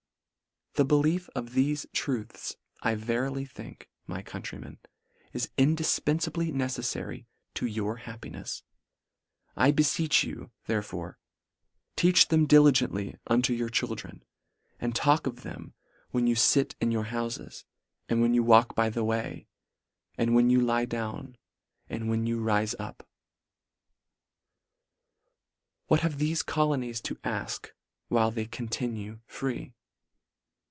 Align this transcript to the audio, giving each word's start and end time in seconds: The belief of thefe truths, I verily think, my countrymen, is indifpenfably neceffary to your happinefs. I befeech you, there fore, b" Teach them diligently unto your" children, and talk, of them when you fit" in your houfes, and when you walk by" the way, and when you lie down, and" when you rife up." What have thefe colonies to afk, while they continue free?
The 0.75 0.85
belief 0.85 1.27
of 1.35 1.49
thefe 1.49 1.85
truths, 1.91 2.55
I 2.81 2.95
verily 2.95 3.43
think, 3.43 3.89
my 4.07 4.21
countrymen, 4.21 4.79
is 5.33 5.49
indifpenfably 5.57 6.53
neceffary 6.53 7.25
to 7.55 7.65
your 7.65 7.97
happinefs. 7.97 8.63
I 9.57 9.73
befeech 9.73 10.23
you, 10.23 10.49
there 10.67 10.81
fore, 10.81 11.17
b" 11.17 11.17
Teach 12.01 12.29
them 12.29 12.45
diligently 12.45 13.17
unto 13.27 13.51
your" 13.51 13.67
children, 13.69 14.23
and 14.79 14.95
talk, 14.95 15.27
of 15.27 15.41
them 15.43 15.73
when 16.11 16.25
you 16.25 16.37
fit" 16.37 16.75
in 16.79 16.89
your 16.89 17.07
houfes, 17.07 17.65
and 18.07 18.21
when 18.21 18.33
you 18.33 18.41
walk 18.41 18.73
by" 18.73 18.89
the 18.89 19.03
way, 19.03 19.49
and 20.17 20.33
when 20.35 20.49
you 20.49 20.61
lie 20.61 20.85
down, 20.85 21.35
and" 21.89 22.07
when 22.09 22.25
you 22.25 22.39
rife 22.41 22.75
up." 22.79 23.05
What 25.87 25.99
have 25.99 26.13
thefe 26.15 26.45
colonies 26.45 27.01
to 27.01 27.15
afk, 27.17 27.71
while 28.07 28.31
they 28.31 28.45
continue 28.45 29.19
free? 29.25 29.73